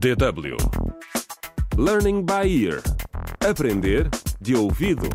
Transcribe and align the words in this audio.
DW 0.00 0.56
Learning 1.76 2.24
by 2.24 2.48
Ear 2.48 2.80
Aprender 3.46 4.08
de 4.40 4.56
ouvido. 4.56 5.06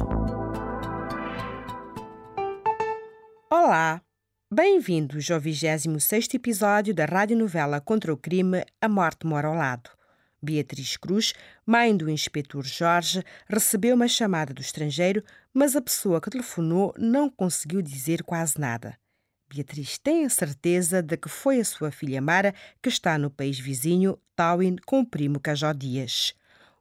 Olá! 3.50 4.00
Bem-vindos 4.54 5.32
ao 5.32 5.40
26 5.40 6.36
episódio 6.36 6.94
da 6.94 7.06
radionovela 7.06 7.82
contra 7.82 8.14
o 8.14 8.18
crime 8.18 8.64
A 8.80 8.88
Morte 8.88 9.26
Mora 9.26 9.48
ao 9.48 9.56
Lado. 9.56 9.90
Beatriz 10.40 10.98
Cruz, 10.98 11.34
mãe 11.66 11.98
do 11.98 12.08
inspetor 12.08 12.64
Jorge, 12.64 13.24
recebeu 13.50 13.96
uma 13.96 14.08
chamada 14.08 14.54
do 14.54 14.62
estrangeiro, 14.62 15.24
mas 15.52 15.76
a 15.76 15.82
pessoa 15.82 16.22
que 16.22 16.30
telefonou 16.30 16.94
não 16.96 17.28
conseguiu 17.28 17.82
dizer 17.82 18.22
quase 18.22 18.60
nada. 18.60 18.96
Beatriz 19.50 19.98
tem 19.98 20.26
a 20.26 20.30
certeza 20.30 21.02
de 21.02 21.18
que 21.18 21.30
foi 21.30 21.60
a 21.60 21.66
sua 21.66 21.90
filha 21.90 22.22
Mara 22.22 22.54
que 22.84 22.90
está 22.90 23.18
no 23.18 23.32
país 23.32 23.58
vizinho, 23.58 24.20
Tawin, 24.36 24.76
com 24.86 25.00
o 25.02 25.06
primo 25.06 25.40
Cajó 25.40 25.72
Dias. 25.74 26.34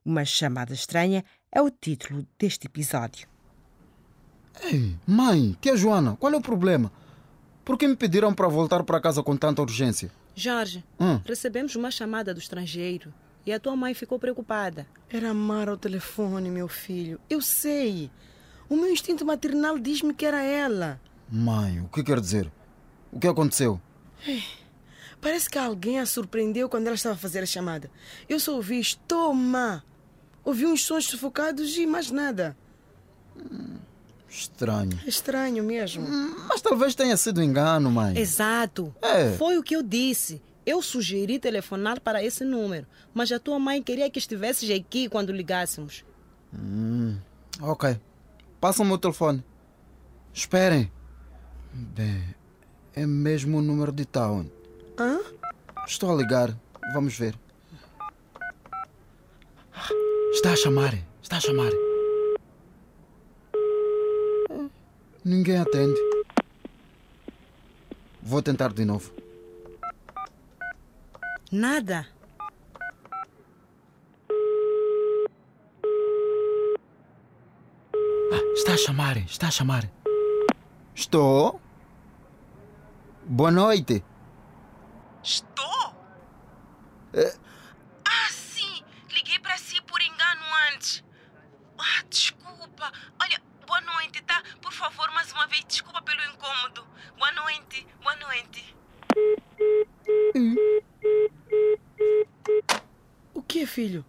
Uma 0.04 0.24
chamada 0.24 0.72
estranha 0.74 1.24
é 1.52 1.62
o 1.62 1.70
título 1.70 2.27
deste 2.38 2.66
episódio. 2.66 3.28
Ei, 4.62 4.96
mãe, 5.06 5.56
tia 5.60 5.77
Joana, 5.77 6.16
qual 6.16 6.32
é 6.32 6.36
o 6.36 6.40
problema? 6.42 6.92
Por 7.64 7.78
que 7.78 7.88
me 7.88 7.96
pediram 7.96 8.34
para 8.34 8.48
voltar 8.48 8.82
para 8.84 9.00
casa 9.00 9.22
com 9.22 9.36
tanta 9.36 9.62
urgência? 9.62 10.10
Jorge, 10.34 10.84
Hum. 11.00 11.20
recebemos 11.24 11.74
uma 11.77 11.90
chamada 11.90 12.34
do 12.34 12.40
estrangeiro 12.40 13.12
e 13.46 13.52
a 13.52 13.60
tua 13.60 13.74
mãe 13.77 13.94
ficou 13.94 14.18
preocupada. 14.18 14.86
Era 15.08 15.32
Mara 15.32 15.70
ao 15.70 15.77
telefone, 15.77 16.50
meu 16.50 16.68
filho. 16.68 17.20
Eu 17.30 17.41
sei. 17.41 18.10
O 18.68 18.77
meu 18.77 18.91
instinto 18.91 19.24
maternal 19.24 19.78
diz-me 19.78 20.12
que 20.14 20.27
era 20.27 20.42
ela. 20.42 21.00
Mãe, 21.30 21.80
o 21.80 21.88
que 21.88 22.02
quer 22.02 22.20
dizer? 22.20 22.50
O 23.12 23.18
que 23.20 23.28
aconteceu? 23.28 23.80
Parece 25.24 25.48
que 25.48 25.59
alguém 25.59 25.98
a 25.98 26.05
surpreendeu 26.05 26.69
quando 26.69 26.87
ela 26.87 26.95
estava 26.95 27.14
a 27.14 27.19
fazer 27.19 27.42
a 27.42 27.46
chamada. 27.46 27.91
Eu 28.28 28.38
só 28.38 28.55
ouvi 28.55 28.83
toma. 29.09 29.83
Ouvi 30.44 30.66
uns 30.66 30.84
sons 30.84 31.06
sufocados 31.06 31.78
e 31.78 31.86
mais 31.86 32.11
nada. 32.11 32.55
Estranho. 34.28 35.00
É 35.03 35.08
estranho 35.08 35.64
mesmo. 35.64 36.06
Mas 36.47 36.61
talvez 36.61 36.94
tenha 36.94 37.16
sido 37.16 37.42
engano, 37.42 37.91
mãe. 37.91 38.19
Exato. 38.19 38.94
É. 39.00 39.33
Foi 39.39 39.56
o 39.56 39.62
que 39.62 39.75
eu 39.75 39.83
disse. 39.83 40.42
Eu 40.66 40.83
sugeri 40.83 41.38
telefonar 41.38 42.00
para 42.00 42.22
esse 42.22 42.44
número, 42.44 42.86
mas 43.14 43.33
a 43.33 43.38
tua 43.38 43.59
mãe 43.59 43.83
queria 43.83 44.11
que 44.11 44.19
estivesses 44.19 44.70
aqui 44.70 45.09
quando 45.09 45.33
ligássemos. 45.33 46.05
Ok. 47.62 47.98
Passa 48.61 48.83
o 48.83 48.84
meu 48.84 48.98
telefone. 48.98 49.42
Esperem. 50.34 50.92
Bem, 51.72 52.22
é 52.94 53.06
mesmo 53.06 53.56
o 53.56 53.62
número 53.62 53.91
de 53.91 54.05
Town. 54.05 54.50
Hã? 54.98 55.20
Estou 55.87 56.12
a 56.12 56.14
ligar. 56.14 56.56
Vamos 56.92 57.19
ver. 57.19 57.34
Está 60.33 60.53
a 60.53 60.56
chamar. 60.56 60.95
Está 61.23 61.37
a 61.39 61.41
chamar. 61.41 61.73
Ninguém 65.25 65.59
atende. 65.59 65.98
Vou 68.22 68.41
tentar 68.42 68.72
de 68.72 68.84
novo. 68.84 69.12
Nada. 71.50 72.06
Ah, 78.33 78.53
está 78.55 78.75
a 78.75 78.77
chamar. 78.77 79.17
Está 79.19 79.48
a 79.48 79.50
chamar. 79.50 79.91
Estou. 80.95 81.61
Boa 83.27 83.50
noite. 83.50 84.05
Estou? 85.25 85.94
Ah, 88.05 88.28
sim! 88.30 88.84
Liguei 89.11 89.39
para 89.39 89.56
si 89.56 89.81
por 89.83 89.98
engano 90.03 90.42
antes. 90.75 91.03
Ah, 91.78 92.05
desculpa. 92.11 92.92
Olha, 93.19 93.41
boa 93.66 93.81
noite, 93.81 94.22
tá? 94.22 94.43
Por 94.60 94.71
favor, 94.71 95.10
mais 95.12 95.32
uma 95.32 95.47
vez, 95.47 95.65
desculpa 95.66 96.03
pelo 96.03 96.21
incômodo. 96.31 96.87
Boa 97.19 97.32
noite, 97.32 97.87
boa 98.03 98.16
noite. 98.16 98.76
O 103.32 103.43
que, 103.43 103.65
filho? 103.65 104.04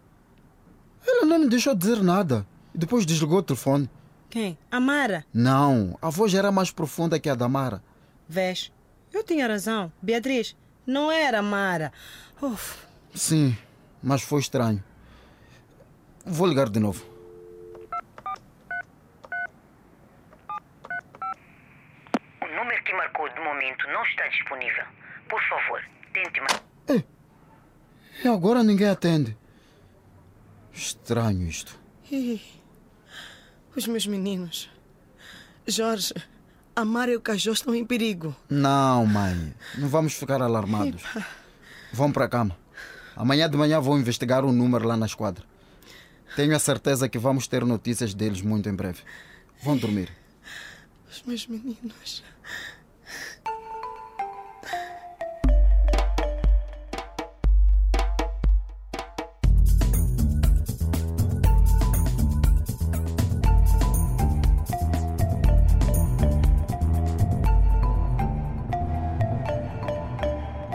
Ela 1.06 1.24
não 1.24 1.38
me 1.38 1.48
deixou 1.48 1.74
dizer 1.74 2.02
nada. 2.02 2.46
E 2.74 2.78
depois 2.78 3.06
desligou 3.06 3.38
o 3.38 3.42
telefone. 3.42 3.88
Quem? 4.28 4.58
A 4.70 4.78
Mara. 4.78 5.24
Não, 5.32 5.96
a 6.02 6.10
voz 6.10 6.34
era 6.34 6.52
mais 6.52 6.70
profunda 6.70 7.18
que 7.18 7.30
a 7.30 7.34
da 7.34 7.48
Mara. 7.48 7.82
Vês? 8.28 8.70
Eu 9.10 9.22
tinha 9.24 9.46
razão. 9.48 9.90
Beatriz, 10.02 10.54
não 10.86 11.10
era 11.10 11.42
Mara. 11.42 11.92
Uf. 12.40 12.84
Sim, 13.14 13.56
mas 14.02 14.22
foi 14.22 14.40
estranho. 14.40 14.82
Vou 16.24 16.46
ligar 16.46 16.68
de 16.68 16.78
novo. 16.80 17.04
O 22.42 22.46
número 22.46 22.84
que 22.84 22.92
marcou 22.94 23.28
de 23.28 23.40
momento 23.40 23.86
não 23.88 24.02
está 24.04 24.26
disponível. 24.28 24.84
Por 25.28 25.40
favor, 25.48 25.82
tente 26.12 26.40
mais. 26.40 26.66
E 28.24 28.28
agora 28.28 28.62
ninguém 28.62 28.88
atende. 28.88 29.36
Estranho 30.72 31.46
isto. 31.46 31.78
Ih, 32.10 32.40
Os 33.76 33.86
meus 33.86 34.06
meninos. 34.06 34.70
Jorge, 35.66 36.14
a 36.76 36.84
Mara 36.84 37.10
e 37.10 37.16
o 37.16 37.20
Cajó 37.22 37.52
estão 37.52 37.74
em 37.74 37.86
perigo. 37.86 38.36
Não, 38.50 39.06
mãe. 39.06 39.54
Não 39.78 39.88
vamos 39.88 40.12
ficar 40.12 40.42
alarmados. 40.42 41.02
Vão 41.90 42.12
para 42.12 42.26
a 42.26 42.28
cama. 42.28 42.54
Amanhã 43.16 43.48
de 43.48 43.56
manhã 43.56 43.80
vou 43.80 43.98
investigar 43.98 44.44
o 44.44 44.52
número 44.52 44.86
lá 44.86 44.94
na 44.94 45.06
esquadra. 45.06 45.42
Tenho 46.36 46.54
a 46.54 46.58
certeza 46.58 47.08
que 47.08 47.18
vamos 47.18 47.48
ter 47.48 47.64
notícias 47.64 48.12
deles 48.12 48.42
muito 48.42 48.68
em 48.68 48.74
breve. 48.74 49.00
Vão 49.62 49.78
dormir. 49.78 50.12
Os 51.10 51.22
meus 51.22 51.46
meninos. 51.46 52.22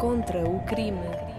Contra 0.01 0.43
o 0.49 0.59
crime. 0.65 1.30